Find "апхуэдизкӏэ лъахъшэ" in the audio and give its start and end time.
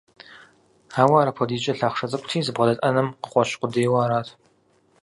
1.29-2.07